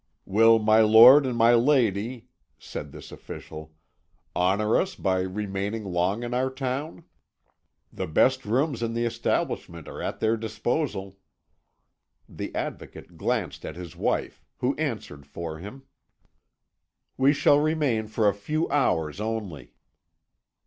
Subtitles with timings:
[0.25, 3.75] "Will my lord and my lady," said this official,
[4.35, 7.03] "honour us by remaining long in our town?
[7.93, 11.19] The best rooms in the establishment are at their disposal."
[12.27, 15.83] The Advocate glanced at his wife, who answered for him:
[17.15, 19.75] "We shall remain for a few hours only."